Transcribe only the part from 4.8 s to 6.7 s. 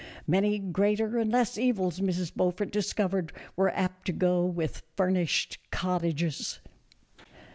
furnished cottages.